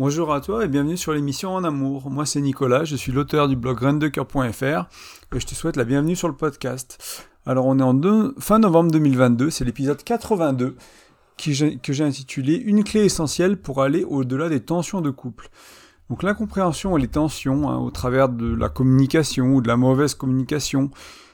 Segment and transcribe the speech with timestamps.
[0.00, 2.08] Bonjour à toi et bienvenue sur l'émission En Amour.
[2.08, 6.16] Moi c'est Nicolas, je suis l'auteur du blog graindecoeur.fr et je te souhaite la bienvenue
[6.16, 7.28] sur le podcast.
[7.44, 10.74] Alors on est en fin novembre 2022, c'est l'épisode 82
[11.36, 11.52] que
[11.92, 15.50] j'ai intitulé Une clé essentielle pour aller au-delà des tensions de couple.
[16.08, 20.14] Donc l'incompréhension et les tensions hein, au travers de la communication ou de la mauvaise
[20.14, 20.90] communication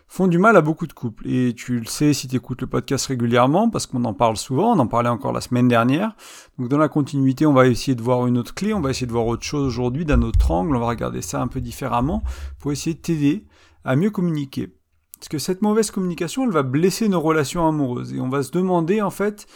[0.08, 1.28] font du mal à beaucoup de couples.
[1.28, 4.74] Et tu le sais si tu écoutes le podcast régulièrement, parce qu'on en parle souvent,
[4.74, 6.14] on en parlait encore la semaine dernière.
[6.58, 9.06] Donc dans la continuité, on va essayer de voir une autre clé, on va essayer
[9.06, 12.22] de voir autre chose aujourd'hui d'un autre angle, on va regarder ça un peu différemment
[12.58, 13.44] pour essayer de t'aider
[13.84, 14.72] à mieux communiquer.
[15.18, 18.12] Parce que cette mauvaise communication, elle va blesser nos relations amoureuses.
[18.12, 19.46] Et on va se demander en fait,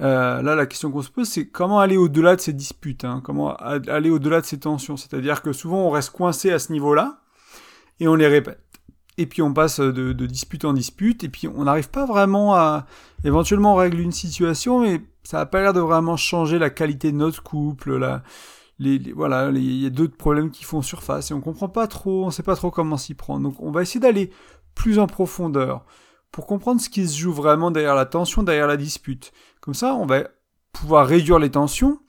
[0.00, 3.20] euh, là la question qu'on se pose, c'est comment aller au-delà de ces disputes, hein,
[3.22, 4.96] comment aller au-delà de ces tensions.
[4.96, 7.20] C'est-à-dire que souvent on reste coincé à ce niveau-là
[8.00, 8.73] et on les répète
[9.18, 12.86] et puis on passe de, dispute en dispute, et puis on n'arrive pas vraiment à
[13.24, 17.16] éventuellement régler une situation, mais ça n'a pas l'air de vraiment changer la qualité de
[17.16, 18.22] notre couple, la,
[18.78, 22.24] les, voilà, il y a d'autres problèmes qui font surface, et on comprend pas trop,
[22.24, 23.42] on sait pas trop comment s'y prendre.
[23.42, 24.30] Donc on va essayer d'aller
[24.74, 25.84] plus en profondeur,
[26.32, 29.32] pour comprendre ce qui se joue vraiment derrière la tension, derrière la dispute.
[29.60, 30.24] Comme ça, on va
[30.72, 32.00] pouvoir réduire les tensions,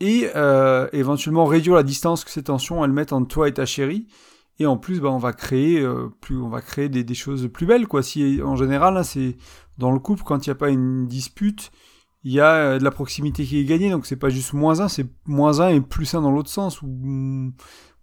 [0.00, 3.64] et euh, éventuellement réduire la distance que ces tensions elles mettent entre toi et ta
[3.64, 4.06] chérie,
[4.58, 7.48] et en plus bah, on va créer euh, plus on va créer des, des, choses
[7.52, 8.02] plus belles quoi.
[8.02, 9.36] Si en général c'est
[9.78, 11.70] dans le couple quand il n'y a pas une dispute
[12.22, 13.90] il y a euh, de la proximité qui est gagnée.
[13.90, 16.82] Donc c'est pas juste moins 1 c'est moins 1 et plus 1 dans l'autre sens
[16.82, 17.52] où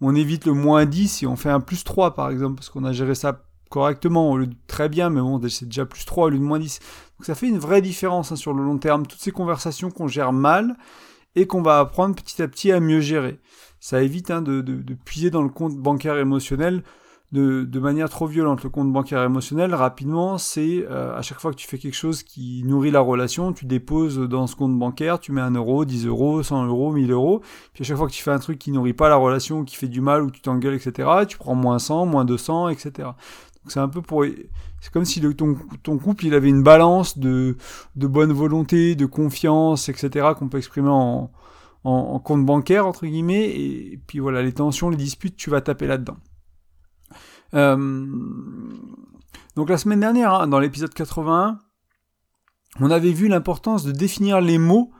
[0.01, 2.85] on évite le moins 10 et on fait un plus 3 par exemple parce qu'on
[2.85, 6.43] a géré ça correctement très bien mais bon c'est déjà plus 3 au lieu de
[6.43, 6.79] moins 10
[7.21, 9.05] donc ça fait une vraie différence hein, sur le long terme.
[9.05, 10.75] Toutes ces conversations qu'on gère mal
[11.35, 13.39] et qu'on va apprendre petit à petit à mieux gérer
[13.81, 14.61] ça évite hein, de,
[15.03, 16.83] puiser dans le compte bancaire émotionnel
[17.31, 18.63] de, de, manière trop violente.
[18.63, 22.23] Le compte bancaire émotionnel, rapidement, c'est euh, à chaque fois que tu fais quelque chose
[22.23, 26.05] qui nourrit la relation, tu déposes dans ce compte bancaire, tu mets 1 euro, 10
[26.05, 27.41] euros, 100 euros, 1000 euros.
[27.73, 29.75] Puis à chaque fois que tu fais un truc qui nourrit pas la relation, qui
[29.77, 33.09] fait du mal, ou tu t'engueules, etc., tu prends moins 100, moins 200, etc.
[33.67, 34.25] C'est un peu pour...
[34.79, 37.57] C'est comme si ton, ton couple, il avait une balance de,
[37.95, 41.31] de bonne volonté, de confiance, etc., qu'on peut exprimer en,
[41.83, 45.87] en, compte bancaire, entre guillemets, et, puis voilà, les tensions, les disputes, tu vas taper
[45.87, 46.17] là-dedans.
[47.53, 48.07] Euh,
[49.55, 51.59] donc la semaine dernière, hein, dans l'épisode 81,
[52.79, 54.91] on avait vu l'importance de définir les mots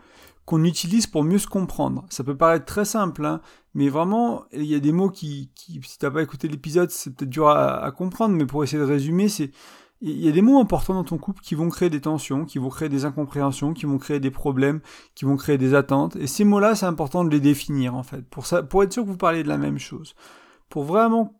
[0.46, 2.06] qu'on utilise pour mieux se comprendre.
[2.10, 3.42] Ça peut paraître très simple, hein,
[3.74, 7.16] mais vraiment, il y a des mots qui, qui si t'as pas écouté l'épisode, c'est
[7.16, 9.52] peut-être dur à, comprendre, mais pour essayer de résumer, c'est
[10.04, 12.58] il y a des mots importants dans ton couple qui vont créer des tensions, qui
[12.58, 14.82] vont créer des incompréhensions, qui vont créer des problèmes,
[15.14, 16.16] qui vont créer des attentes.
[16.16, 18.28] Et ces mots-là, c'est important de les définir, en fait.
[18.28, 20.16] Pour ça, pour être sûr que vous parlez de la même chose.
[20.70, 21.40] Pour vraiment,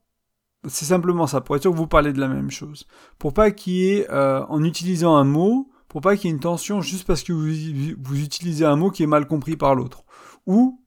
[0.68, 2.86] c'est simplement ça, pour être sûr que vous parlez de la même chose.
[3.18, 6.36] Pour pas qu'il y ait, euh, en utilisant un mot, pour pas qu'il y ait
[6.36, 9.74] une tension juste parce que vous, vous utilisez un mot qui est mal compris par
[9.74, 10.04] l'autre.
[10.46, 10.81] Ou,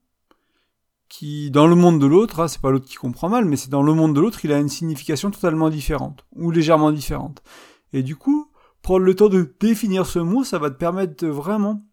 [1.14, 3.70] qui, dans le monde de l'autre, hein, c'est pas l'autre qui comprend mal, mais c'est
[3.70, 7.40] dans le monde de l'autre, il a une signification totalement différente, ou légèrement différente.
[7.92, 8.50] Et du coup,
[8.82, 11.86] prendre le temps de définir ce mot, ça va te permettre de vraiment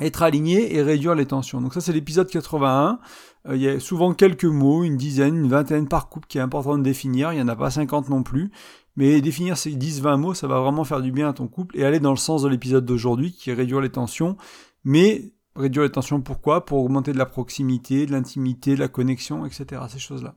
[0.00, 1.60] être aligné et réduire les tensions.
[1.60, 3.00] Donc ça, c'est l'épisode 81.
[3.48, 6.42] Euh, il y a souvent quelques mots, une dizaine, une vingtaine par couple qui est
[6.42, 7.32] important de définir.
[7.32, 8.50] Il n'y en a pas 50 non plus.
[8.96, 11.84] Mais définir ces 10-20 mots, ça va vraiment faire du bien à ton couple et
[11.84, 14.38] aller dans le sens de l'épisode d'aujourd'hui, qui est réduire les tensions,
[14.84, 16.64] mais Réduire les tensions, pourquoi?
[16.64, 19.82] Pour augmenter de la proximité, de l'intimité, de la connexion, etc.
[19.88, 20.34] Ces choses-là.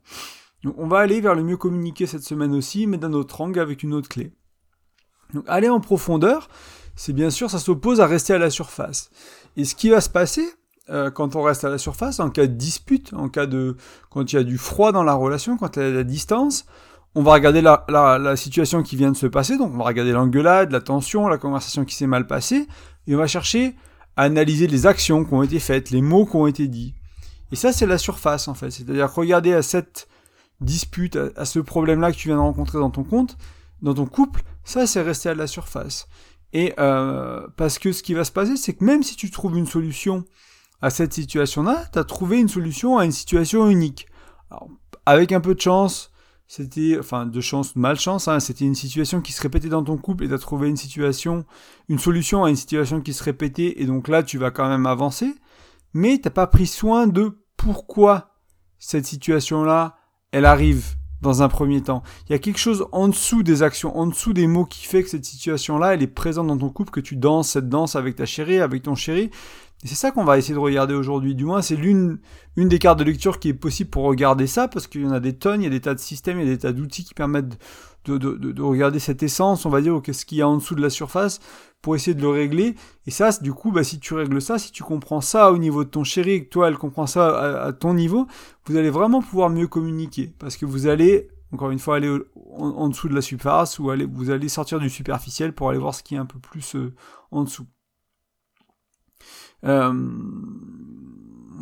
[0.63, 3.59] Donc on va aller vers le mieux communiquer cette semaine aussi, mais d'un autre angle
[3.59, 4.33] avec une autre clé.
[5.33, 6.49] Donc aller en profondeur,
[6.95, 9.09] c'est bien sûr, ça s'oppose à rester à la surface.
[9.55, 10.47] Et ce qui va se passer
[10.89, 13.77] euh, quand on reste à la surface, en cas de dispute, en cas de
[14.09, 16.03] quand il y a du froid dans la relation, quand il y a de la
[16.03, 16.65] distance,
[17.15, 20.11] on va regarder la, la, situation qui vient de se passer, donc on va regarder
[20.11, 22.67] l'engueulade, la tension, la conversation qui s'est mal passée,
[23.07, 23.75] et on va chercher
[24.23, 26.93] analyser les actions qui ont été faites, les mots qui ont été dits.
[27.51, 28.71] Et ça, c'est la surface, en fait.
[28.71, 30.07] C'est-à-dire regarder à cette
[30.61, 33.37] dispute, à, ce problème-là que tu viens de rencontrer dans ton compte,
[33.81, 36.07] dans ton couple, ça, c'est rester à la surface.
[36.51, 39.57] Et euh, parce que ce qui va se passer, c'est que même si tu trouves
[39.57, 40.25] une solution
[40.81, 44.07] à cette situation-là, tu as trouvé une solution à une situation unique.
[45.05, 46.11] avec un peu de chance,
[46.51, 50.23] c'était, enfin, de chance, malchance, hein, c'était une situation qui se répétait dans ton couple
[50.23, 51.45] et tu as trouvé une situation,
[51.89, 54.87] une solution à une situation qui se répétait et donc là, tu vas quand même
[54.87, 55.35] avancer,
[55.93, 58.31] mais t'as pas pris soin de pourquoi
[58.79, 59.97] cette situation-là,
[60.31, 62.01] elle arrive dans un premier temps.
[62.27, 65.03] Il y a quelque chose en dessous des actions, en dessous des mots qui fait
[65.03, 68.15] que cette situation-là, elle est présente dans ton couple, que tu danses cette danse avec
[68.15, 69.29] ta chérie, avec ton chéri.
[69.83, 71.35] Et c'est ça qu'on va essayer de regarder aujourd'hui.
[71.35, 72.19] Du moins, c'est l'une
[72.57, 75.11] une des cartes de lecture qui est possible pour regarder ça, parce qu'il y en
[75.11, 76.73] a des tonnes, il y a des tas de systèmes, il y a des tas
[76.73, 77.57] d'outils qui permettent
[78.05, 80.57] de, de, de, regarder cette essence, on va dire, ou qu'est-ce qu'il y a en
[80.57, 81.39] dessous de la surface,
[81.81, 82.75] pour essayer de le régler.
[83.05, 85.83] Et ça, du coup, bah, si tu règles ça, si tu comprends ça au niveau
[85.83, 88.27] de ton chéri, et que toi, elle comprend ça à, ton niveau,
[88.65, 90.33] vous allez vraiment pouvoir mieux communiquer.
[90.39, 92.13] Parce que vous allez, encore une fois, aller
[92.57, 95.95] en, dessous de la surface, ou aller, vous allez sortir du superficiel pour aller voir
[95.95, 96.93] ce qui est un peu plus euh,
[97.31, 97.65] en dessous.
[99.65, 99.93] Euh,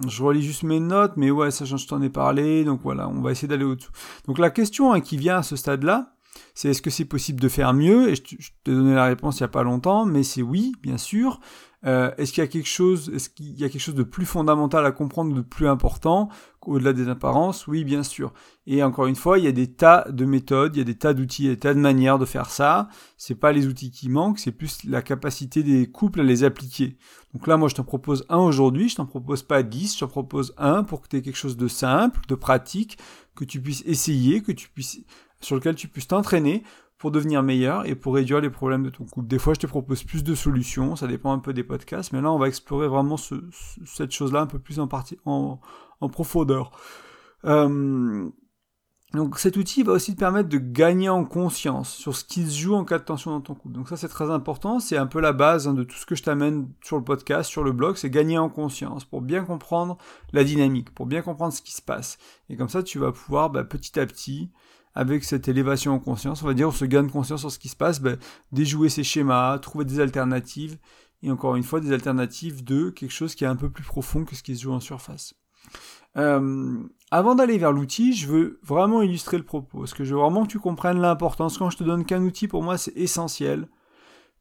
[0.07, 3.21] je relis juste mes notes, mais ouais, ça, je t'en ai parlé, donc voilà, on
[3.21, 3.91] va essayer d'aller au-dessous.
[4.27, 6.13] Donc la question hein, qui vient à ce stade-là,
[6.53, 8.09] c'est est-ce que c'est possible de faire mieux?
[8.09, 8.21] Et je,
[8.63, 11.39] t'ai donné la réponse il n'y a pas longtemps, mais c'est oui, bien sûr.
[11.87, 14.25] Euh, est-ce qu'il y a quelque chose, est-ce qu'il y a quelque chose de plus
[14.25, 16.27] fondamental à comprendre, de plus important
[16.65, 17.65] au-delà des apparences?
[17.65, 18.33] Oui, bien sûr.
[18.65, 20.97] Et encore une fois, il y a des tas de méthodes, il y a des
[20.97, 22.89] tas d'outils, des tas de manières de faire ça.
[23.15, 26.97] C'est pas les outils qui manquent, c'est plus la capacité des couples à les appliquer.
[27.33, 30.07] Donc là, moi, je t'en propose un aujourd'hui, je t'en propose pas dix, je t'en
[30.09, 32.97] propose un pour que tu aies quelque chose de simple, de pratique,
[33.33, 34.99] que tu puisses essayer, que tu puisses,
[35.39, 36.63] sur lequel tu puisses t'entraîner
[36.97, 39.27] pour devenir meilleur et pour réduire les problèmes de ton couple.
[39.27, 42.21] Des fois, je te propose plus de solutions, ça dépend un peu des podcasts, mais
[42.21, 44.87] là, on va explorer vraiment cette chose-là un peu plus en,
[46.09, 46.71] profondeur.
[47.45, 48.29] Euh,
[49.13, 52.59] donc cet outil va aussi te permettre de gagner en conscience sur ce qui se
[52.59, 53.75] joue en cas de tension dans ton couple.
[53.75, 56.15] Donc ça c'est très important, c'est un peu la base hein, de tout ce que
[56.15, 59.97] je t'amène sur le podcast, sur le blog, c'est gagner en conscience pour bien comprendre
[60.33, 62.17] la dynamique, pour bien comprendre ce qui se passe.
[62.49, 64.51] Et comme ça tu vas pouvoir bah, petit à petit
[64.97, 67.69] avec cette élévation en conscience, on va dire, on se gagne conscience sur ce qui
[67.69, 68.17] se passe, ben,
[68.51, 70.79] déjouer ces schémas, trouver des alternatives,
[71.21, 74.25] et encore une fois, des alternatives de quelque chose qui est un peu plus profond
[74.25, 75.35] que ce qui se joue en surface.
[76.17, 76.79] Euh,
[77.11, 80.47] avant d'aller vers l'outil, je veux vraiment illustrer le propos, parce que je veux vraiment
[80.47, 81.59] que tu comprennes l'importance.
[81.59, 83.69] Quand je te donne qu'un outil, pour moi, c'est essentiel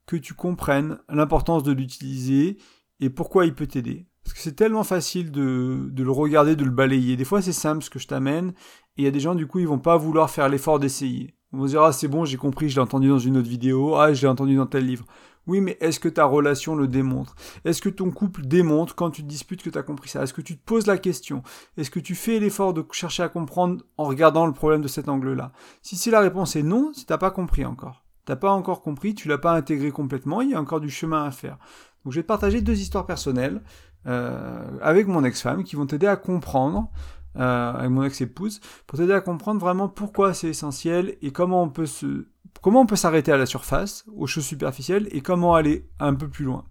[0.07, 2.57] que tu comprennes l'importance de l'utiliser
[2.99, 4.07] et pourquoi il peut t'aider.
[4.27, 7.15] Parce que c'est tellement facile de, le regarder, de le balayer.
[7.15, 8.49] Des fois, c'est simple ce que je t'amène,
[8.97, 11.33] et il y a des gens, du coup, ils vont pas vouloir faire l'effort d'essayer.
[11.53, 13.95] On va dire, ah, c'est bon, j'ai compris, je l'ai entendu dans une autre vidéo,
[13.95, 15.05] ah, je l'ai entendu dans tel livre.
[15.45, 17.35] Oui, mais est-ce que ta relation le démontre?
[17.63, 20.23] Est-ce que ton couple démontre quand tu te disputes que tu as compris ça?
[20.23, 21.41] Est-ce que tu te poses la question?
[21.77, 25.07] Est-ce que tu fais l'effort de chercher à comprendre en regardant le problème de cet
[25.07, 25.53] angle-là?
[25.81, 28.03] Si c'est la réponse est non, si t'as pas compris encore.
[28.25, 31.23] T'as pas encore compris, tu l'as pas intégré complètement, il y a encore du chemin
[31.23, 31.57] à faire.
[32.03, 33.61] Donc je vais te partager deux histoires personnelles
[34.07, 36.89] avec mon ex-femme qui vont t'aider à comprendre,
[37.37, 41.69] euh, avec mon ex-épouse, pour t'aider à comprendre vraiment pourquoi c'est essentiel et comment on
[41.69, 42.25] peut se,
[42.63, 46.27] comment on peut s'arrêter à la surface, aux choses superficielles, et comment aller un peu
[46.27, 46.65] plus loin.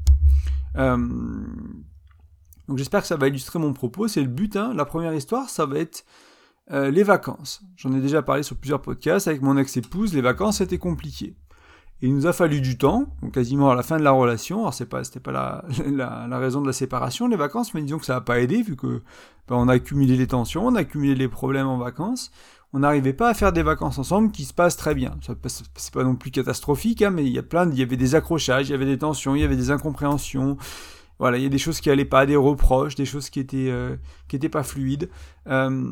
[0.76, 0.96] Euh,
[2.66, 4.56] donc j'espère que ça va illustrer mon propos, c'est le but.
[4.56, 4.72] Hein.
[4.74, 6.04] La première histoire, ça va être
[6.68, 7.62] les vacances.
[7.76, 11.36] J'en ai déjà parlé sur plusieurs podcasts avec mon ex-épouse, les vacances c'était compliqué
[12.02, 14.60] il nous a fallu du temps, quasiment à la fin de la relation.
[14.60, 15.64] Alors c'est pas, c'était pas la,
[16.38, 19.02] raison de la séparation, les vacances, mais disons que ça n'a pas aidé vu que
[19.48, 22.30] ben, on a accumulé les tensions, on a accumulé les problèmes en vacances.
[22.72, 25.16] On n'arrivait pas à faire des vacances ensemble qui se passent très bien.
[25.22, 28.14] C'est pas non plus catastrophique, hein, mais il y a plein, il y avait des
[28.14, 30.58] accrochages, il y avait des tensions, il y avait des incompréhensions.
[31.18, 33.70] Voilà, il y a des choses qui allaient pas, des reproches, des choses qui étaient
[33.70, 33.96] euh,
[34.28, 35.08] qui étaient pas fluides.
[35.46, 35.86] Euh,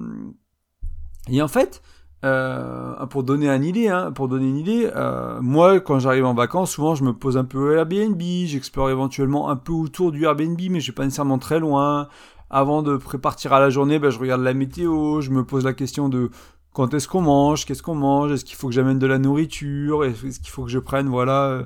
[1.28, 1.80] et en fait,
[2.24, 6.32] euh, pour donner une idée, hein, pour donner une idée, euh, moi quand j'arrive en
[6.32, 10.24] vacances, souvent je me pose un peu au Airbnb, j'explore éventuellement un peu autour du
[10.24, 12.08] Airbnb, mais je vais pas nécessairement très loin.
[12.50, 15.74] Avant de partir à la journée, ben, je regarde la météo, je me pose la
[15.74, 16.30] question de
[16.72, 20.04] quand est-ce qu'on mange, qu'est-ce qu'on mange, est-ce qu'il faut que j'amène de la nourriture,
[20.04, 21.64] est-ce qu'il faut que je prenne, voilà, euh,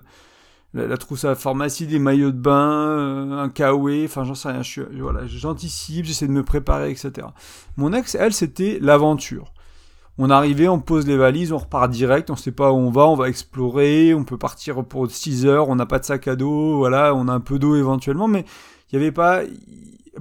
[0.75, 4.83] la, trousse à pharmacie, des maillots de bain, un kawaii, enfin j'en sais rien, je
[5.01, 7.29] voilà, j'anticipe, j'essaie de me préparer, etc.
[7.77, 9.53] Mon ex, elle, c'était l'aventure.
[10.21, 13.07] On arrivait, on pose les valises, on repart direct, on sait pas où on va,
[13.07, 16.35] on va explorer, on peut partir pour 6 heures, on n'a pas de sac à
[16.35, 18.45] dos, voilà, on a un peu d'eau éventuellement, mais
[18.91, 19.43] il n'y avait pas...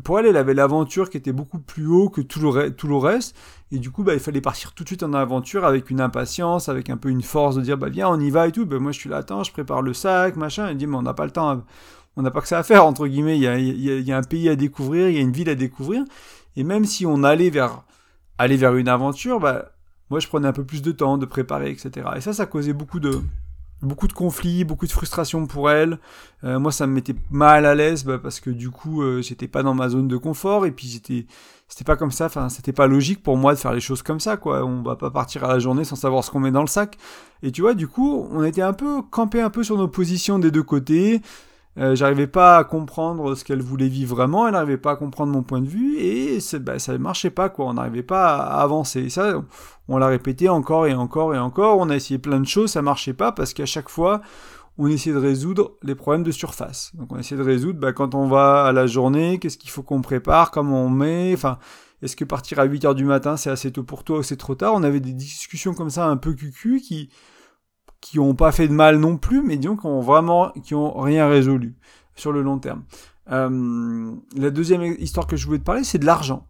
[0.03, 3.35] Pour elle, elle avait l'aventure qui était beaucoup plus haut que tout le, reste,
[3.71, 6.69] et du coup, bah, il fallait partir tout de suite en aventure avec une impatience,
[6.69, 8.77] avec un peu une force de dire, bah viens, on y va et tout, bah,
[8.77, 11.15] moi je suis là, attends, je prépare le sac, machin, elle dit, mais on n'a
[11.15, 11.63] pas le temps,
[12.15, 14.21] on n'a pas que ça à faire, entre guillemets, il y a, y a un
[14.21, 16.03] pays à découvrir, il y a une ville à découvrir,
[16.55, 17.81] et même si on allait vers
[18.37, 19.71] aller vers une aventure, bah,
[20.09, 22.07] moi, je prenais un peu plus de temps de préparer, etc.
[22.15, 23.21] Et ça, ça causait beaucoup de,
[23.81, 25.99] beaucoup de conflits, beaucoup de frustration pour elle.
[26.43, 29.47] Euh, moi, ça me mettait mal à l'aise bah, parce que du coup, euh, j'étais
[29.47, 31.25] pas dans ma zone de confort et puis j'étais,
[31.67, 32.25] c'était pas comme ça.
[32.25, 34.65] Enfin, c'était pas logique pour moi de faire les choses comme ça, quoi.
[34.65, 36.97] On va pas partir à la journée sans savoir ce qu'on met dans le sac.
[37.43, 40.39] Et tu vois, du coup, on était un peu campé un peu sur nos positions
[40.39, 41.21] des deux côtés.
[41.77, 45.31] Euh, j'arrivais pas à comprendre ce qu'elle voulait vivre vraiment, elle n'arrivait pas à comprendre
[45.31, 48.61] mon point de vue et bah, ça ne marchait pas quoi, on n'arrivait pas à
[48.61, 49.09] avancer.
[49.09, 49.43] Ça,
[49.87, 52.81] on l'a répété encore et encore et encore, on a essayé plein de choses, ça
[52.81, 54.21] marchait pas parce qu'à chaque fois,
[54.79, 56.91] on essaie de résoudre les problèmes de surface.
[56.95, 59.83] Donc on essaie de résoudre bah, quand on va à la journée, qu'est-ce qu'il faut
[59.83, 61.59] qu'on prépare, comment on met, enfin,
[62.01, 64.37] est-ce que partir à 8 heures du matin c'est assez tôt pour toi ou c'est
[64.37, 64.73] trop tard?
[64.73, 67.09] On avait des discussions comme ça un peu cucu qui
[68.01, 70.99] qui ont pas fait de mal non plus, mais disons qui ont vraiment qui ont
[70.99, 71.75] rien résolu
[72.15, 72.83] sur le long terme.
[73.31, 76.47] Euh, la deuxième histoire que je voulais te parler, c'est de l'argent.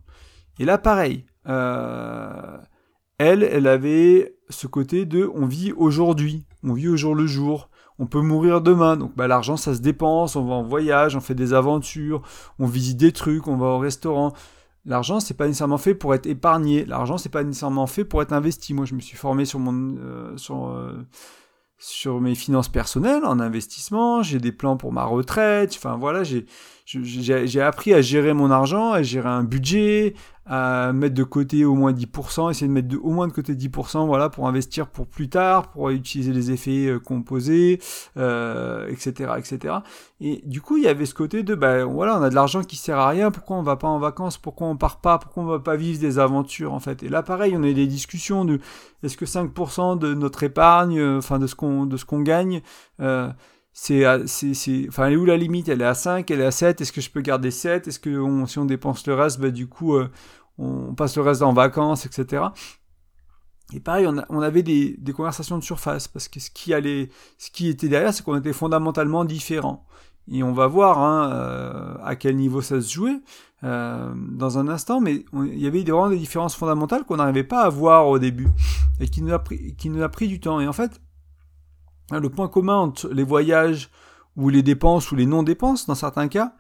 [0.59, 1.25] Et là, pareil.
[1.47, 2.57] Euh,
[3.17, 7.69] elle, elle avait ce côté de on vit aujourd'hui, on vit au jour le jour,
[7.99, 11.19] on peut mourir demain, donc bah, l'argent ça se dépense, on va en voyage, on
[11.19, 12.21] fait des aventures,
[12.59, 14.33] on visite des trucs, on va au restaurant.
[14.87, 18.31] L'argent c'est pas nécessairement fait pour être épargné, l'argent c'est pas nécessairement fait pour être
[18.31, 18.73] investi.
[18.73, 21.03] Moi je me suis formé sur mon euh, euh,
[21.77, 26.45] sur mes finances personnelles en investissement, j'ai des plans pour ma retraite, enfin voilà, j'ai
[26.87, 30.13] j'ai appris à gérer mon argent, à gérer un budget,
[30.45, 34.05] à mettre de côté au moins 10%, essayer de mettre au moins de côté 10%,
[34.05, 37.81] voilà, pour investir pour plus tard, pour utiliser les effets euh, composés,
[38.15, 39.75] euh, etc., etc.
[40.21, 42.63] Et du coup, il y avait ce côté de, ben voilà, on a de l'argent
[42.63, 45.43] qui sert à rien, pourquoi on va pas en vacances, pourquoi on part pas, pourquoi
[45.43, 47.03] on va pas vivre des aventures, en fait.
[47.03, 48.61] Et là, pareil, on a des discussions de,
[49.03, 52.61] est-ce que 5% de notre épargne, euh, enfin, de ce qu'on, de ce qu'on gagne,
[53.01, 53.29] euh,
[53.79, 54.07] c'est,
[54.87, 55.69] enfin, elle est où la limite?
[55.69, 57.99] Elle est à 5, elle est à 7, est-ce que je peux garder 7 Est-ce
[57.99, 58.09] que
[58.47, 60.09] si on dépense le reste, bah, du coup, euh,
[60.57, 62.45] on passe le reste en vacances, etc.
[63.73, 67.51] Et pareil, on, avait des, des, conversations de surface, parce que ce qui, allait, ce
[67.51, 69.85] qui était derrière, c'est qu'on était fondamentalement différents.
[70.31, 73.21] Et on va voir hein, euh, à quel niveau ça se jouait
[73.63, 77.61] euh, dans un instant, mais il y avait vraiment des différences fondamentales qu'on n'arrivait pas
[77.61, 78.49] à voir au début,
[78.99, 80.59] et qui nous, a pris, qui nous a pris du temps.
[80.59, 80.99] Et en fait,
[82.11, 83.89] le point commun entre les voyages
[84.35, 86.53] ou les dépenses ou les non-dépenses, dans certains cas,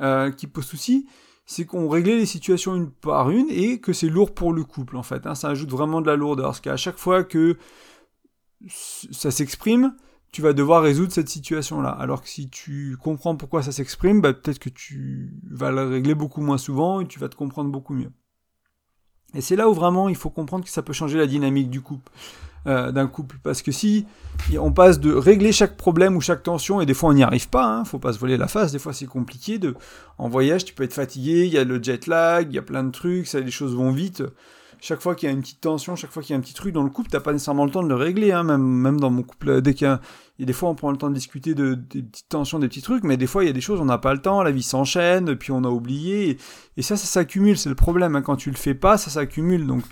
[0.00, 1.06] euh, qui pose souci,
[1.46, 4.96] c'est qu'on réglait les situations une par une et que c'est lourd pour le couple,
[4.96, 5.26] en fait.
[5.26, 5.34] Hein.
[5.34, 6.46] ça ajoute vraiment de la lourdeur.
[6.46, 7.58] Parce qu'à chaque fois que
[8.66, 9.94] ça s'exprime,
[10.32, 11.90] tu vas devoir résoudre cette situation-là.
[11.90, 16.14] Alors que si tu comprends pourquoi ça s'exprime, bah, peut-être que tu vas le régler
[16.14, 18.10] beaucoup moins souvent et tu vas te comprendre beaucoup mieux.
[19.34, 21.82] Et c'est là où vraiment il faut comprendre que ça peut changer la dynamique du
[21.82, 22.10] couple.
[22.66, 23.36] Euh, d'un couple.
[23.42, 24.06] Parce que si
[24.58, 27.50] on passe de régler chaque problème ou chaque tension, et des fois on n'y arrive
[27.50, 29.58] pas, hein, faut pas se voler la face, des fois c'est compliqué.
[29.58, 29.74] De,
[30.16, 32.62] en voyage, tu peux être fatigué, il y a le jet lag, il y a
[32.62, 34.22] plein de trucs, ça, les choses vont vite.
[34.80, 36.54] Chaque fois qu'il y a une petite tension, chaque fois qu'il y a un petit
[36.54, 38.98] truc dans le couple, t'as pas nécessairement le temps de le régler, hein, même, même
[38.98, 39.60] dans mon couple.
[39.60, 40.00] Dès qu'il y a,
[40.38, 43.04] des fois on prend le temps de discuter de, des petites tensions, des petits trucs,
[43.04, 44.62] mais des fois il y a des choses on n'a pas le temps, la vie
[44.62, 46.38] s'enchaîne, puis on a oublié,
[46.78, 48.16] et, ça, ça s'accumule, c'est le problème.
[48.16, 49.66] Hein, quand tu le fais pas, ça s'accumule.
[49.66, 49.82] Donc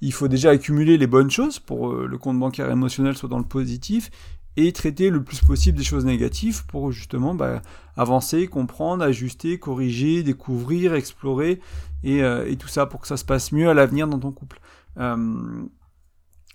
[0.00, 3.38] il faut déjà accumuler les bonnes choses pour euh, le compte bancaire émotionnel soit dans
[3.38, 4.10] le positif
[4.56, 7.62] et traiter le plus possible des choses négatives pour justement bah,
[7.96, 11.60] avancer, comprendre, ajuster, corriger, découvrir, explorer
[12.02, 14.32] et, euh, et, tout ça pour que ça se passe mieux à l'avenir dans ton
[14.32, 14.60] couple.
[14.98, 15.16] Euh,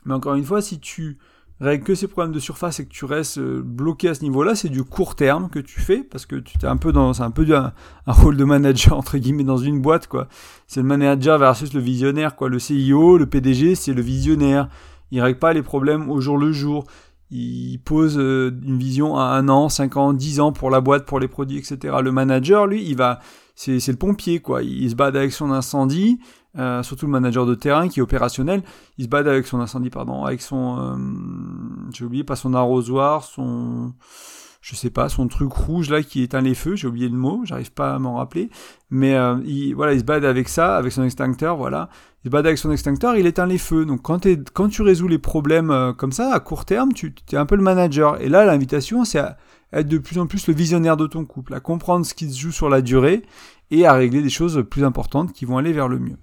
[0.05, 1.17] mais encore une fois, si tu
[1.61, 4.55] règle que ces problèmes de surface et que tu restes euh, bloqué à ce niveau-là,
[4.55, 7.31] c'est du court terme que tu fais parce que tu es un peu dans, un
[7.31, 7.73] peu un,
[8.07, 10.27] un, rôle de manager entre guillemets dans une boîte quoi.
[10.67, 12.49] C'est le manager versus le visionnaire quoi.
[12.49, 14.69] Le CIO, le PDG, c'est le visionnaire.
[15.11, 16.85] Il règle pas les problèmes au jour le jour.
[17.29, 21.05] Il pose euh, une vision à un an, cinq ans, dix ans pour la boîte,
[21.05, 21.95] pour les produits, etc.
[22.01, 23.19] Le manager, lui, il va,
[23.55, 24.63] c'est le pompier quoi.
[24.63, 26.19] Il se bat avec son incendie.
[26.57, 28.61] Euh, surtout le manager de terrain qui est opérationnel,
[28.97, 30.97] il se bat avec son incendie, pardon, avec son, euh,
[31.91, 33.93] j'ai oublié pas son arrosoir, son,
[34.61, 37.41] je sais pas, son truc rouge là qui éteint les feux, j'ai oublié le mot,
[37.43, 38.51] j'arrive pas à m'en rappeler,
[38.91, 41.89] mais euh, il, voilà, il se bat avec ça, avec son extincteur, voilà,
[42.23, 43.85] il se bat avec son extincteur, il éteint les feux.
[43.85, 47.35] Donc quand, quand tu résous les problèmes euh, comme ça à court terme, tu es
[47.35, 48.21] un peu le manager.
[48.21, 49.37] Et là, l'invitation, c'est à
[49.73, 52.39] être de plus en plus le visionnaire de ton couple, à comprendre ce qui se
[52.39, 53.23] joue sur la durée
[53.71, 56.17] et à régler des choses plus importantes qui vont aller vers le mieux.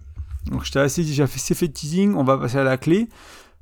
[0.47, 3.09] Donc je t'ai assez déjà fait ces faits teasing, on va passer à la clé.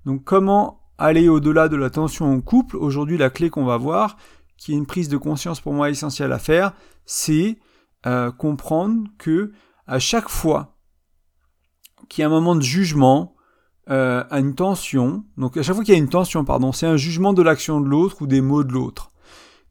[0.05, 2.77] Donc comment aller au-delà de la tension en couple?
[2.77, 4.17] Aujourd'hui, la clé qu'on va voir,
[4.57, 6.73] qui est une prise de conscience pour moi essentielle à faire,
[7.05, 7.59] c'est
[8.07, 9.53] euh, comprendre que
[9.87, 10.77] à chaque fois
[12.09, 13.35] qu'il y a un moment de jugement,
[13.91, 16.87] euh, à une tension, donc à chaque fois qu'il y a une tension, pardon, c'est
[16.87, 19.13] un jugement de l'action de l'autre ou des mots de l'autre.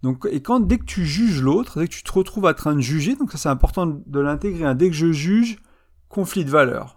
[0.02, 2.74] Donc, et quand dès que tu juges l'autre, dès que tu te retrouves en train
[2.74, 4.66] de juger, donc ça c'est important de l'intégrer.
[4.66, 5.60] Hein, dès que je juge,
[6.10, 6.97] conflit de valeurs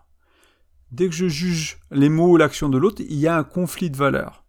[0.92, 3.90] dès que je juge les mots ou l'action de l'autre, il y a un conflit
[3.90, 4.44] de valeurs.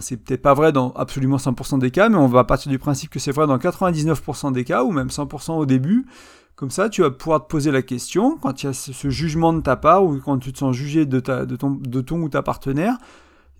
[0.00, 3.10] c'est peut-être pas vrai dans absolument 100% des cas, mais on va partir du principe
[3.10, 6.06] que c'est vrai dans 99% des cas, ou même 100% au début.
[6.54, 9.52] Comme ça, tu vas pouvoir te poser la question, quand il y a ce jugement
[9.52, 12.98] de ta part, ou quand tu te sens jugé de ton ou ta partenaire,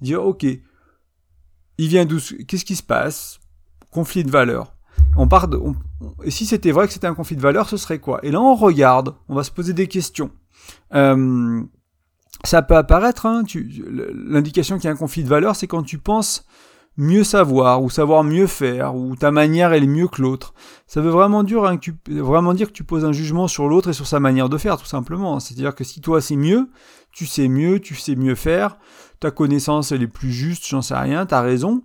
[0.01, 0.45] dire, ok,
[1.79, 3.41] il vient d'où, qu'est-ce qui se passe?
[3.91, 4.75] Conflit de valeurs.
[5.17, 5.59] On part de,
[6.23, 8.21] et si c'était vrai que c'était un conflit de valeurs, ce serait quoi?
[8.25, 10.31] Et là, on regarde, on va se poser des questions.
[10.95, 11.63] Euh,
[12.45, 13.45] ça peut apparaître, hein,
[14.15, 16.45] l'indication qu'il y a un conflit de valeurs, c'est quand tu penses
[16.97, 20.53] mieux savoir ou savoir mieux faire ou ta manière elle est mieux que l'autre.
[20.87, 23.69] Ça veut vraiment dire, hein, que tu, vraiment dire que tu poses un jugement sur
[23.69, 25.41] l'autre et sur sa manière de faire tout simplement.
[25.41, 26.69] C'est-à-dire que si toi c'est mieux,
[27.11, 28.77] tu sais mieux, tu sais mieux faire,
[29.21, 31.83] ta connaissance elle est plus juste, j'en sais rien, t'as raison,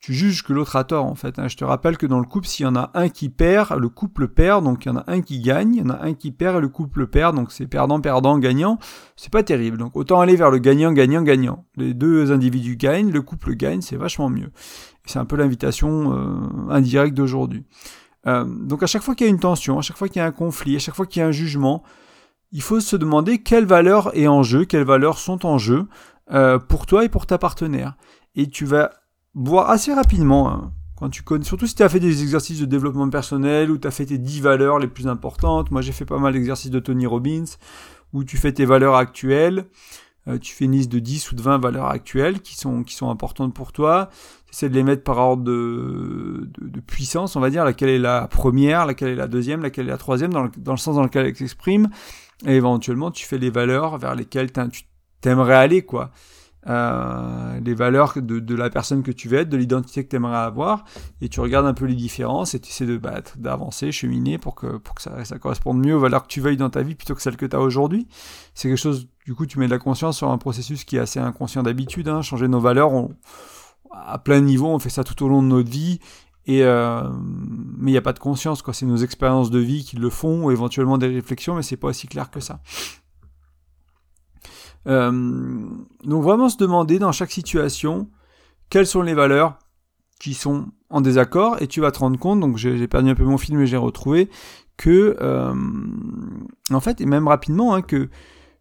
[0.00, 1.38] tu juges que l'autre a tort en fait.
[1.38, 1.48] Hein.
[1.48, 3.90] Je te rappelle que dans le couple, s'il y en a un qui perd, le
[3.90, 6.14] couple perd, donc il y en a un qui gagne, il y en a un
[6.14, 8.78] qui perd et le couple perd, donc c'est perdant, perdant, gagnant.
[9.16, 9.76] C'est pas terrible.
[9.76, 11.66] Donc autant aller vers le gagnant, gagnant, gagnant.
[11.76, 14.50] Les deux individus gagnent, le couple gagne, c'est vachement mieux.
[15.04, 17.66] C'est un peu l'invitation euh, indirecte d'aujourd'hui.
[18.26, 20.22] Euh, donc à chaque fois qu'il y a une tension, à chaque fois qu'il y
[20.22, 21.82] a un conflit, à chaque fois qu'il y a un jugement,
[22.52, 25.86] il faut se demander quelle valeur est en jeu, quelles valeurs sont en jeu
[26.32, 27.96] euh, pour toi et pour ta partenaire.
[28.34, 28.90] Et tu vas
[29.34, 32.66] voir assez rapidement, hein, quand tu connais, surtout si tu as fait des exercices de
[32.66, 35.70] développement personnel ou tu as fait tes 10 valeurs les plus importantes.
[35.70, 37.44] Moi, j'ai fait pas mal d'exercices de Tony Robbins
[38.12, 39.66] où tu fais tes valeurs actuelles.
[40.28, 42.94] Euh, tu fais une liste de 10 ou de 20 valeurs actuelles qui sont, qui
[42.94, 44.10] sont importantes pour toi.
[44.46, 47.98] Tu essaies de les mettre par ordre de, de, puissance, on va dire, laquelle est
[47.98, 50.96] la première, laquelle est la deuxième, laquelle est la troisième, dans le, dans le sens
[50.96, 51.88] dans lequel elle s'exprime.
[52.46, 54.82] Et éventuellement, tu fais les valeurs vers lesquelles tu
[55.22, 56.10] t'aimerais aller, quoi
[56.68, 60.16] euh, les valeurs de, de, la personne que tu veux être, de l'identité que tu
[60.16, 60.84] aimerais avoir,
[61.20, 64.54] et tu regardes un peu les différences et tu essaies de battre, d'avancer, cheminer pour
[64.54, 67.14] que, pour que ça, corresponde mieux aux valeurs que tu veuilles dans ta vie plutôt
[67.14, 68.06] que celles que tu as aujourd'hui.
[68.54, 71.00] C'est quelque chose, du coup, tu mets de la conscience sur un processus qui est
[71.00, 72.08] assez inconscient d'habitude.
[72.08, 72.20] Hein.
[72.20, 73.08] Changer nos valeurs,
[73.90, 75.98] à plein niveau, on fait ça tout au long de notre vie.
[76.46, 77.08] Et euh,
[77.78, 78.74] mais il n'y a pas de conscience, quoi.
[78.74, 81.88] C'est nos expériences de vie qui le font, ou éventuellement des réflexions, mais c'est pas
[81.88, 82.60] aussi clair que ça.
[84.86, 85.10] Euh,
[86.04, 88.08] donc vraiment se demander dans chaque situation
[88.70, 89.58] quelles sont les valeurs
[90.18, 93.24] qui sont en désaccord et tu vas te rendre compte, donc j'ai perdu un peu
[93.24, 94.30] mon film mais j'ai retrouvé,
[94.76, 95.54] que euh,
[96.70, 98.08] en fait, et même rapidement, hein, que,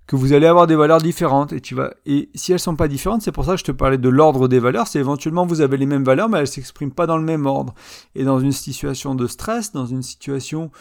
[0.08, 2.88] que vous allez avoir des valeurs différentes et tu vas et si elles sont pas
[2.88, 5.62] différentes, c'est pour ça que je te parlais de l'ordre des valeurs, c'est éventuellement vous
[5.62, 7.74] avez les mêmes valeurs mais elles s'expriment pas dans le même ordre.
[8.16, 10.72] Et dans une situation de stress, dans une situation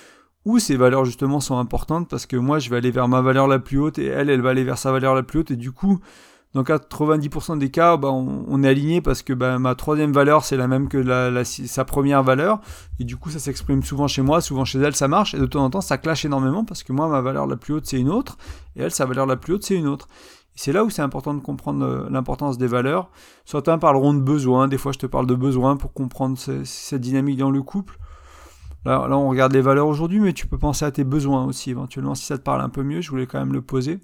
[0.45, 3.49] où ces valeurs justement sont importantes parce que moi je vais aller vers ma valeur
[3.49, 5.57] la plus haute et elle, elle va aller vers sa valeur la plus haute et
[5.57, 6.01] du coup,
[6.55, 10.57] dans 90% des cas, bah, on, est aligné parce que bah, ma troisième valeur c'est
[10.57, 12.61] la même que la, sa première valeur
[12.99, 15.47] et du coup ça s'exprime souvent chez moi, souvent chez elle ça marche et de
[15.47, 17.99] temps en temps ça clash énormément parce que moi ma valeur la plus haute c'est
[17.99, 18.39] une autre
[18.77, 20.09] et elle sa valeur la plus haute c'est une autre.
[20.55, 23.11] C'est là où c'est important de comprendre euh, l'importance des valeurs.
[23.45, 27.39] Certains parleront de besoins, des fois je te parle de besoins pour comprendre cette dynamique
[27.39, 27.97] dans le couple.
[28.85, 32.15] Là, on regarde les valeurs aujourd'hui, mais tu peux penser à tes besoins aussi, éventuellement,
[32.15, 34.01] si ça te parle un peu mieux, je voulais quand même le poser.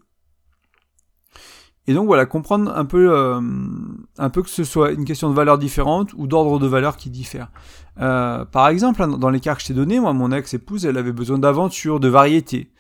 [1.87, 3.41] Et donc voilà, comprendre un peu, euh,
[4.19, 7.11] un peu que ce soit une question de valeurs différentes ou d'ordre de valeurs qui
[7.11, 7.51] diffèrent.
[8.01, 10.97] Euh, par exemple, hein, dans les cas que je t'ai donnés, moi, mon ex-épouse, elle
[10.97, 12.71] avait besoin d'aventure, de variété.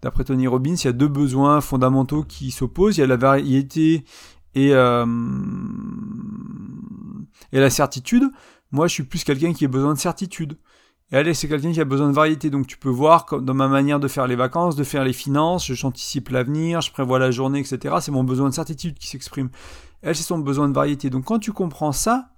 [0.00, 2.98] D'après Tony Robbins, il y a deux besoins fondamentaux qui s'opposent.
[2.98, 4.04] Il y a la variété
[4.54, 5.06] et, euh,
[7.52, 8.24] et la certitude.
[8.70, 10.56] Moi, je suis plus quelqu'un qui a besoin de certitude.
[11.12, 12.48] Et elle, c'est quelqu'un qui a besoin de variété.
[12.48, 15.70] Donc tu peux voir dans ma manière de faire les vacances, de faire les finances,
[15.70, 17.96] j'anticipe l'avenir, je prévois la journée, etc.
[18.00, 19.50] C'est mon besoin de certitude qui s'exprime.
[20.00, 21.10] Elle, c'est son besoin de variété.
[21.10, 22.30] Donc quand tu comprends ça,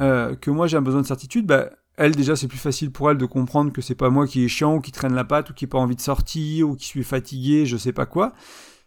[0.00, 3.10] euh, que moi j'ai un besoin de certitude, bah, elle déjà c'est plus facile pour
[3.10, 5.50] elle de comprendre que c'est pas moi qui est chiant ou qui traîne la patte
[5.50, 8.32] ou qui n'a pas envie de sortir ou qui suis fatigué, je sais pas quoi.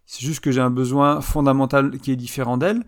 [0.06, 2.84] C'est juste que j'ai un besoin fondamental qui est différent d'elle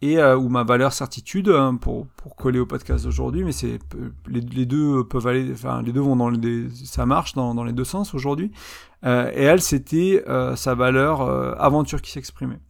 [0.00, 3.78] et euh, ou ma valeur certitude hein, pour, pour coller au podcast d'aujourd'hui mais c'est
[4.28, 7.64] les, les, deux peuvent aller enfin les deux vont dans les ça marche dans, dans
[7.64, 8.52] les deux sens aujourd'hui
[9.04, 12.60] euh, et elle c'était euh, sa valeur euh, aventure qui s'exprimait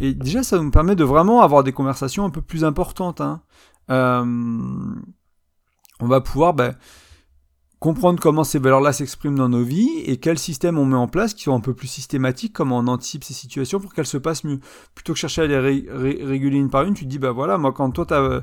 [0.00, 3.42] et déjà ça nous permet de vraiment avoir des conversations un peu plus importantes hein.
[3.88, 4.24] Euh,
[6.00, 6.74] on va pouvoir ben,
[7.78, 11.34] comprendre comment ces valeurs-là s'expriment dans nos vies et quels systèmes on met en place
[11.34, 14.44] qui sont un peu plus systématiques, comment on anticipe ces situations pour qu'elles se passent
[14.44, 14.60] mieux.
[14.94, 17.72] Plutôt que chercher à les réguler une par une, tu te dis, bah voilà, moi
[17.72, 18.42] quand toi ta,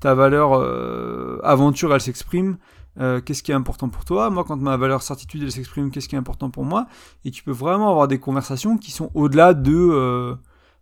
[0.00, 2.56] ta valeur euh, aventure, elle s'exprime,
[2.98, 4.30] euh, qu'est-ce qui est important pour toi?
[4.30, 6.86] Moi quand ma valeur certitude, elle s'exprime, qu'est-ce qui est important pour moi?
[7.24, 9.74] Et tu peux vraiment avoir des conversations qui sont au-delà de...
[9.74, 10.34] Euh,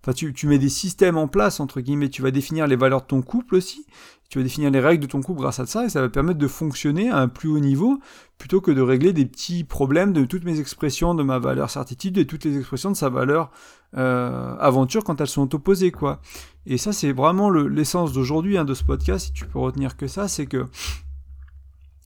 [0.03, 3.07] enfin, tu, mets des systèmes en place, entre guillemets, tu vas définir les valeurs de
[3.07, 3.87] ton couple aussi,
[4.29, 6.39] tu vas définir les règles de ton couple grâce à ça et ça va permettre
[6.39, 7.99] de fonctionner à un plus haut niveau
[8.37, 12.19] plutôt que de régler des petits problèmes de toutes mes expressions de ma valeur certitude
[12.19, 13.51] et toutes les expressions de sa valeur
[13.97, 16.21] euh, aventure quand elles sont opposées quoi.
[16.67, 20.07] Et ça c'est vraiment l'essence d'aujourd'hui hein, de ce podcast si tu peux retenir que
[20.07, 20.67] ça c'est que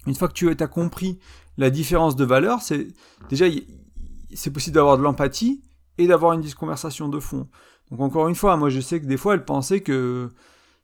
[0.07, 1.19] une fois que tu as compris
[1.59, 2.87] la différence de valeur c'est
[3.31, 3.47] déjà
[4.33, 5.61] c'est possible d'avoir de l'empathie
[5.99, 7.49] et d'avoir une conversation de fond.
[7.93, 10.31] Donc encore une fois moi je sais que des fois elle pensait que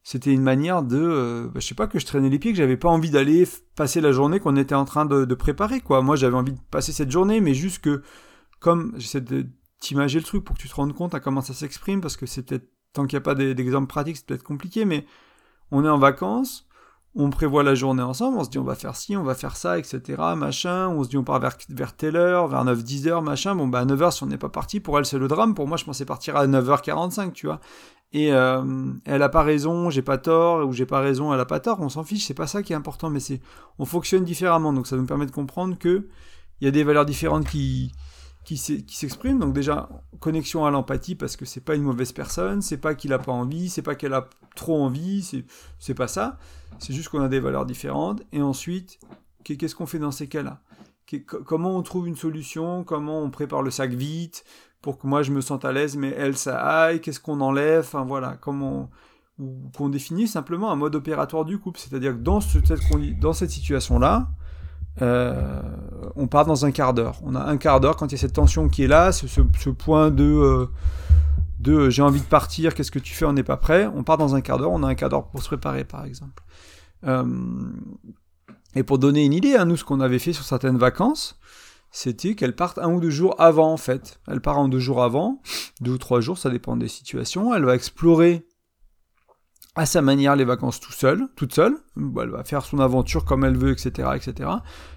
[0.03, 2.57] c'était une manière de, euh, bah, je sais pas, que je traînais les pieds, que
[2.57, 6.01] j'avais pas envie d'aller passer la journée qu'on était en train de, préparer, quoi.
[6.01, 8.03] Moi, j'avais envie de passer cette journée, mais juste que,
[8.59, 9.47] comme j'essaie de
[9.81, 12.25] t'imager le truc pour que tu te rendes compte à comment ça s'exprime, parce que
[12.25, 15.05] c'est peut-être, tant qu'il n'y a pas d'exemple pratique, c'est peut-être compliqué, mais
[15.71, 16.67] on est en vacances,
[17.14, 19.57] on prévoit la journée ensemble, on se dit on va faire ci, on va faire
[19.57, 20.23] ça, etc.
[20.37, 23.55] Machin, on se dit on part vers, telle heure, vers 9-10 heures, machin.
[23.55, 25.55] Bon, bah à 9h, si on n'est pas parti, pour elle, c'est le drame.
[25.55, 27.61] Pour moi, je pensais partir à 9h45, tu vois.
[28.12, 28.62] Et euh,
[29.05, 31.81] elle a pas raison, j'ai pas tort, ou j'ai pas raison, elle a pas tort,
[31.81, 33.40] on s'en fiche, c'est pas ça qui est important, mais c'est
[33.79, 36.09] on fonctionne différemment, donc ça nous permet de comprendre que
[36.61, 37.92] il y a des valeurs différentes qui,
[38.56, 39.38] qui s'expriment.
[39.38, 43.12] Donc déjà, connexion à l'empathie, parce que c'est pas une mauvaise personne, c'est pas qu'il
[43.12, 45.22] a pas envie, c'est pas qu'elle a trop envie,
[45.78, 46.38] c'est pas ça.
[46.78, 48.22] C'est juste qu'on a des valeurs différentes.
[48.32, 48.98] Et ensuite,
[49.44, 50.61] qu'est-ce qu'on fait dans ces cas-là?
[51.26, 52.84] Comment on trouve une solution?
[52.84, 54.44] Comment on prépare le sac vite
[54.80, 57.00] pour que moi je me sente à l'aise, mais elle ça aille?
[57.00, 57.80] Qu'est-ce qu'on enlève?
[57.80, 58.90] Enfin voilà, comment
[59.38, 61.78] ou qu'on définit simplement un mode opératoire du couple.
[61.78, 62.58] C'est-à-dire que dans, ce,
[63.20, 64.28] dans cette situation-là,
[65.00, 65.62] euh,
[66.18, 67.20] on part dans un quart d'heure.
[67.24, 69.26] On a un quart d'heure quand il y a cette tension qui est là, ce,
[69.26, 70.66] ce, point de, euh,
[71.61, 73.87] de euh, j'ai envie de partir, qu'est-ce que tu fais, on n'est pas prêt.
[73.94, 76.04] On part dans un quart d'heure, on a un quart d'heure pour se préparer par
[76.04, 76.42] exemple.
[78.74, 81.38] et pour donner une idée, hein, nous ce qu'on avait fait sur certaines vacances,
[81.90, 84.20] c'était qu'elle parte un ou deux jours avant en fait.
[84.26, 85.40] Elle part en deux jours avant,
[85.81, 87.54] deux ou trois jours, ça dépend des situations.
[87.54, 88.46] Elle va explorer
[89.74, 91.76] à sa manière les vacances tout seul, toute seule.
[91.96, 94.50] Elle va faire son aventure comme elle veut, etc., etc.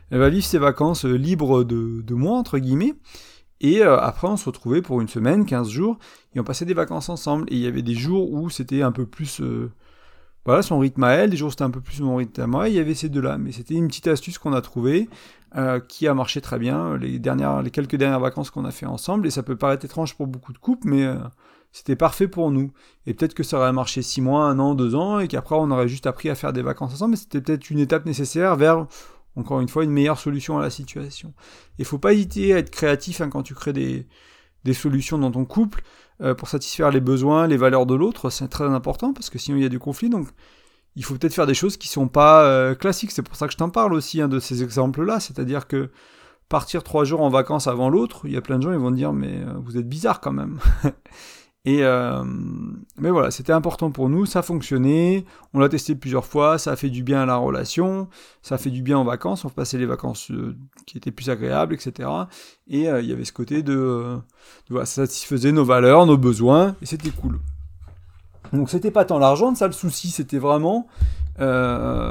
[0.09, 2.95] Elle va vivre ses vacances euh, libres de, de moi, entre guillemets.
[3.61, 5.99] Et euh, après, on se retrouvait pour une semaine, 15 jours,
[6.35, 7.45] et on passait des vacances ensemble.
[7.49, 9.39] Et il y avait des jours où c'était un peu plus...
[9.41, 9.71] Euh,
[10.43, 12.67] voilà, son rythme à elle, des jours c'était un peu plus mon rythme à moi,
[12.67, 13.37] il y avait ces deux-là.
[13.37, 15.07] Mais c'était une petite astuce qu'on a trouvée,
[15.87, 19.27] qui a marché très bien les, dernières, les quelques dernières vacances qu'on a fait ensemble.
[19.27, 21.05] Et ça peut paraître étrange pour beaucoup de couples, mais
[21.71, 22.71] c'était parfait pour nous.
[23.05, 25.71] Et peut-être que ça aurait marché six mois, un an, deux ans, et qu'après on
[25.71, 28.87] aurait juste appris à faire des vacances ensemble, mais c'était peut-être une étape nécessaire vers,
[29.35, 31.33] encore une fois, une meilleure solution à la situation.
[31.79, 34.07] Il faut pas hésiter à être créatif hein, quand tu crées des,
[34.63, 35.83] des solutions dans ton couple
[36.21, 39.57] euh, pour satisfaire les besoins, les valeurs de l'autre, c'est très important parce que sinon
[39.57, 40.09] il y a du conflit.
[40.09, 40.27] Donc
[40.95, 43.11] il faut peut-être faire des choses qui sont pas euh, classiques.
[43.11, 45.19] C'est pour ça que je t'en parle aussi hein, de ces exemples-là.
[45.19, 45.89] C'est-à-dire que
[46.49, 48.91] partir trois jours en vacances avant l'autre, il y a plein de gens qui vont
[48.91, 50.59] te dire mais euh, vous êtes bizarre quand même.
[51.63, 52.23] Et euh,
[52.97, 56.75] mais voilà, c'était important pour nous, ça fonctionnait, on l'a testé plusieurs fois, ça a
[56.75, 58.07] fait du bien à la relation,
[58.41, 61.29] ça a fait du bien en vacances, on passait les vacances euh, qui étaient plus
[61.29, 62.09] agréables, etc.
[62.67, 64.17] Et euh, il y avait ce côté de,
[64.71, 67.39] voilà, ça satisfaisait nos valeurs, nos besoins, et c'était cool.
[68.53, 70.87] Donc c'était pas tant l'argent, ça le souci, c'était vraiment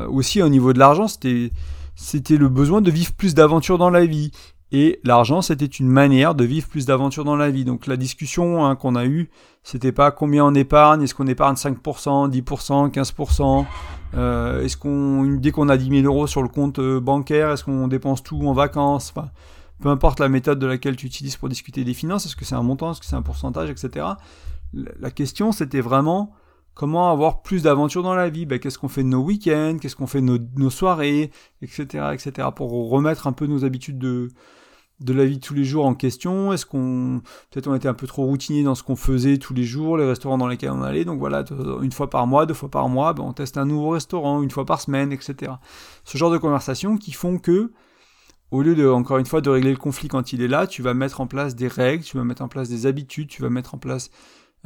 [0.09, 1.51] aussi au niveau de l'argent, c'était
[1.97, 4.31] c'était le besoin de vivre plus d'aventures dans la vie.
[4.73, 7.65] Et l'argent, c'était une manière de vivre plus d'aventures dans la vie.
[7.65, 9.29] Donc la discussion hein, qu'on a eue,
[9.65, 13.67] c'était pas combien on épargne, est-ce qu'on épargne 5%, 10%, 15%,
[14.15, 17.65] euh, est-ce qu'on, dès qu'on a 10 000 euros sur le compte euh, bancaire, est-ce
[17.65, 19.13] qu'on dépense tout en vacances
[19.81, 22.55] Peu importe la méthode de laquelle tu utilises pour discuter des finances, est-ce que c'est
[22.55, 24.07] un montant, est-ce que c'est un pourcentage, etc.
[24.73, 26.33] La question, c'était vraiment
[26.75, 29.97] comment avoir plus d'aventures dans la vie ben, Qu'est-ce qu'on fait de nos week-ends Qu'est-ce
[29.97, 31.85] qu'on fait de nos, nos soirées Etc.
[32.13, 32.49] etc.
[32.55, 34.29] pour remettre un peu nos habitudes de
[35.01, 37.95] de la vie de tous les jours en question Est-ce qu'on peut-être on était un
[37.95, 40.83] peu trop routinier dans ce qu'on faisait tous les jours, les restaurants dans lesquels on
[40.83, 41.45] allait Donc voilà,
[41.83, 44.51] une fois par mois, deux fois par mois, ben on teste un nouveau restaurant, une
[44.51, 45.53] fois par semaine, etc.
[46.05, 47.73] Ce genre de conversations qui font que
[48.51, 50.83] au lieu de, encore une fois, de régler le conflit quand il est là, tu
[50.83, 53.51] vas mettre en place des règles, tu vas mettre en place des habitudes, tu vas
[53.51, 54.11] mettre en place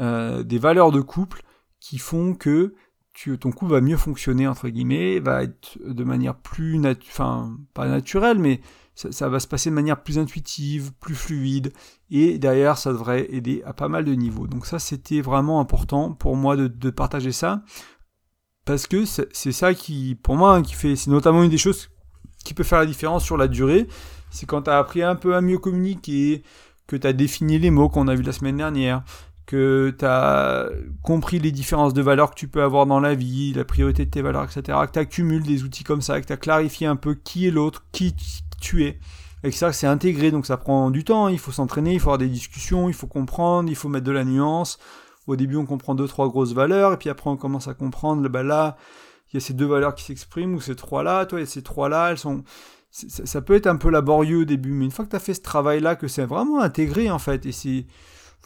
[0.00, 1.42] euh, des valeurs de couple
[1.80, 2.74] qui font que
[3.12, 7.86] tu, ton couple va mieux fonctionner, entre guillemets, va être de manière plus, enfin, pas
[7.86, 8.60] naturelle, mais
[8.94, 11.72] ça, va se passer de manière plus intuitive, plus fluide,
[12.10, 14.46] et derrière, ça devrait aider à pas mal de niveaux.
[14.46, 17.62] Donc ça, c'était vraiment important pour moi de, partager ça,
[18.64, 21.90] parce que c'est ça qui, pour moi, hein, qui fait, c'est notamment une des choses
[22.44, 23.88] qui peut faire la différence sur la durée,
[24.30, 26.42] c'est quand tu as appris un peu à mieux communiquer,
[26.86, 29.02] que tu as défini les mots qu'on a vu la semaine dernière,
[29.46, 30.68] que tu as
[31.02, 34.10] compris les différences de valeurs que tu peux avoir dans la vie, la priorité de
[34.10, 36.96] tes valeurs, etc., que tu accumules des outils comme ça, que tu as clarifié un
[36.96, 38.14] peu qui est l'autre, qui,
[38.64, 38.98] tuer.
[39.42, 42.08] Et que ça, c'est intégré, donc ça prend du temps, il faut s'entraîner, il faut
[42.08, 44.78] avoir des discussions, il faut comprendre, il faut mettre de la nuance.
[45.26, 48.26] Au début, on comprend deux, trois grosses valeurs, et puis après, on commence à comprendre,
[48.28, 48.76] bah là,
[49.30, 51.46] il y a ces deux valeurs qui s'expriment, ou ces trois-là, toi, il y a
[51.46, 52.42] ces trois-là, elles sont...
[52.90, 55.34] Ça, peut être un peu laborieux au début, mais une fois que tu as fait
[55.34, 57.86] ce travail-là, que c'est vraiment intégré, en fait, et c'est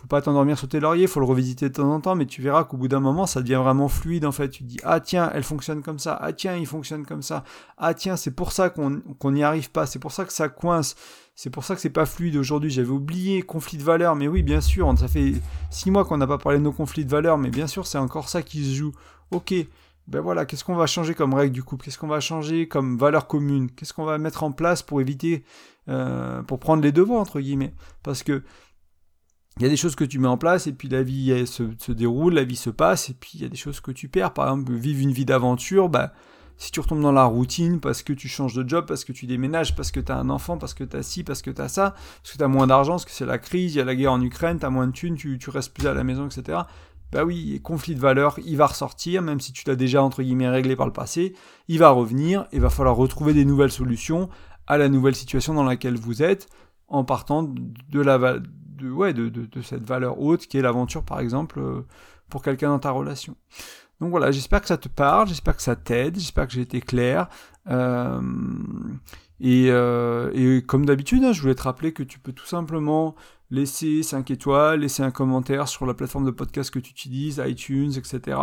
[0.01, 2.41] faut pas t'endormir sur tes lauriers, faut le revisiter de temps en temps, mais tu
[2.41, 4.49] verras qu'au bout d'un moment, ça devient vraiment fluide en fait.
[4.49, 7.43] Tu te dis ah tiens, elle fonctionne comme ça, ah tiens, il fonctionne comme ça,
[7.79, 10.95] ah tiens, c'est pour ça qu'on n'y arrive pas, c'est pour ça que ça coince,
[11.35, 12.71] c'est pour ça que c'est pas fluide aujourd'hui.
[12.71, 15.35] J'avais oublié conflit de valeurs, mais oui, bien sûr, ça fait
[15.71, 17.99] six mois qu'on n'a pas parlé de nos conflits de valeurs, mais bien sûr, c'est
[17.99, 18.93] encore ça qui se joue.
[19.33, 19.53] Ok,
[20.07, 21.85] ben voilà, qu'est-ce qu'on va changer comme règle du couple?
[21.85, 23.69] Qu'est-ce qu'on va changer comme valeur commune?
[23.71, 25.45] Qu'est-ce qu'on va mettre en place pour éviter,
[25.89, 27.75] euh, pour prendre les devants entre guillemets?
[28.05, 28.43] Parce que
[29.59, 31.65] il y a des choses que tu mets en place et puis la vie se,
[31.79, 34.09] se, déroule, la vie se passe et puis il y a des choses que tu
[34.09, 34.33] perds.
[34.33, 36.13] Par exemple, vivre une vie d'aventure, bah,
[36.59, 39.27] si tu retombes dans la routine parce que tu changes de job, parce que tu
[39.27, 41.63] déménages, parce que tu as un enfant, parce que tu as ci, parce que tu
[41.63, 43.81] as ça, parce que tu as moins d'argent, parce que c'est la crise, il y
[43.81, 46.03] a la guerre en Ukraine, tu as moins de thunes, tu, restes plus à la
[46.03, 46.59] maison, etc.
[47.13, 50.49] Bah oui, conflit de valeurs, il va ressortir, même si tu l'as déjà entre guillemets
[50.49, 51.35] réglé par le passé,
[51.69, 54.29] il va revenir et va falloir retrouver des nouvelles solutions
[54.67, 56.49] à la nouvelle situation dans laquelle vous êtes
[56.89, 58.39] en partant de la
[58.79, 61.83] de, ouais, de, de, cette valeur haute qui est l'aventure par exemple euh,
[62.31, 63.37] pour quelqu'un dans ta relation.
[64.01, 66.81] Donc voilà, j'espère que ça te parle, j'espère que ça t'aide, j'espère que j'ai été
[66.81, 67.29] clair.
[67.69, 68.21] Euh,
[69.41, 73.15] et, euh, et, comme d'habitude, hein, je voulais te rappeler que tu peux tout simplement
[73.51, 77.93] laisser 5 étoiles, laisser un commentaire sur la plateforme de podcast que tu utilises, iTunes,
[77.97, 78.39] etc.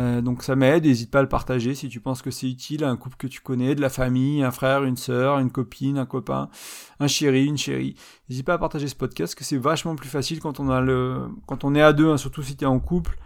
[0.00, 2.82] Euh, donc ça m'aide, n'hésite pas à le partager si tu penses que c'est utile
[2.84, 5.98] à un couple que tu connais, de la famille, un frère, une sœur, une copine,
[5.98, 6.48] un copain,
[7.00, 7.94] un chéri, une chérie.
[8.28, 11.28] N'hésite pas à partager ce podcast, que c'est vachement plus facile quand on a le,
[11.46, 13.16] quand on est à deux, hein, surtout si tu es en couple.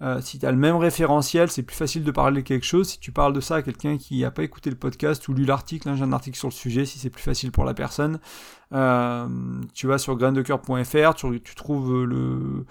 [0.00, 2.88] Euh, si tu as le même référentiel, c'est plus facile de parler de quelque chose.
[2.88, 5.44] Si tu parles de ça à quelqu'un qui n'a pas écouté le podcast ou lu
[5.44, 8.20] l'article, hein, j'ai un article sur le sujet, si c'est plus facile pour la personne,
[8.72, 9.26] euh,
[9.74, 12.64] tu vas sur graindecoeur.fr, tu, tu trouves le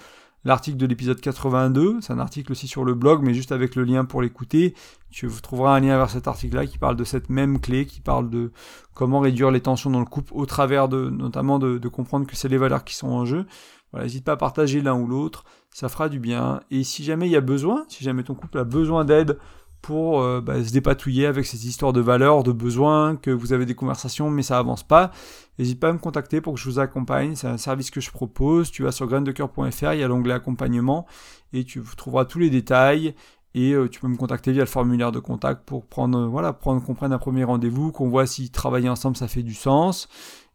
[0.48, 3.84] l'article de l'épisode 82, c'est un article aussi sur le blog, mais juste avec le
[3.84, 4.74] lien pour l'écouter,
[5.12, 8.30] tu trouveras un lien vers cet article-là qui parle de cette même clé, qui parle
[8.30, 8.52] de
[8.94, 12.48] comment réduire les tensions dans le couple, au travers de, notamment de, comprendre que c'est
[12.48, 13.46] les valeurs qui sont en jeu.
[13.92, 16.62] Voilà, n'hésite pas à partager l'un ou l'autre, ça fera du bien.
[16.72, 19.38] Et si jamais il y a besoin, si jamais ton couple a besoin d'aide
[19.88, 23.65] pour euh, bah, se dépatouiller avec ces histoires de valeurs, de besoins, que vous avez
[23.65, 25.12] des conversations mais ça avance pas,
[25.58, 27.36] n'hésite pas à me contacter pour que je vous accompagne.
[27.36, 28.69] C'est un service que je propose.
[28.69, 31.06] Tu vas sur graindecoeur.fr, il y a l'onglet accompagnement
[31.54, 33.15] et tu trouveras tous les détails.
[33.56, 36.84] Et euh, tu peux me contacter via le formulaire de contact pour prendre, voilà, prendre,
[36.84, 40.10] qu'on prenne un premier rendez-vous, qu'on voit si travailler ensemble ça fait du sens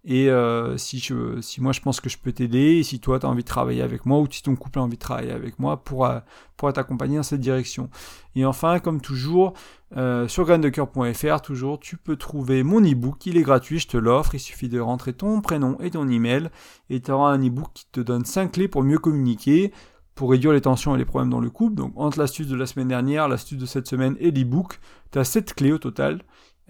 [0.04, 3.26] et euh, si, je, si moi je pense que je peux t'aider, si toi tu
[3.26, 5.60] as envie de travailler avec moi, ou si ton couple a envie de travailler avec
[5.60, 6.18] moi pour, euh,
[6.56, 7.88] pour t'accompagner dans cette direction.
[8.34, 9.52] Et enfin, comme toujours,
[9.96, 14.34] euh, sur graindecoeur.fr, toujours, tu peux trouver mon e-book, il est gratuit, je te l'offre,
[14.34, 16.50] il suffit de rentrer ton prénom et ton email,
[16.90, 19.72] et tu auras un e-book qui te donne 5 clés pour mieux communiquer,
[20.16, 21.76] pour réduire les tensions et les problèmes dans le couple.
[21.76, 24.80] Donc entre l'astuce de la semaine dernière, l'astuce de cette semaine et l'e-book,
[25.12, 26.22] tu as 7 clés au total.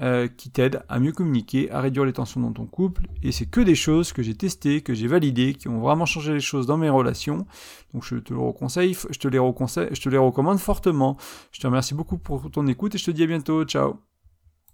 [0.02, 3.04] Euh, qui t'aident à mieux communiquer, à réduire les tensions dans ton couple.
[3.22, 6.32] Et c'est que des choses que j'ai testées, que j'ai validées, qui ont vraiment changé
[6.32, 7.46] les choses dans mes relations.
[7.94, 11.16] Donc je te le reconseille, je te les, je te les recommande fortement.
[11.52, 13.64] Je te remercie beaucoup pour ton écoute et je te dis à bientôt.
[13.64, 14.11] Ciao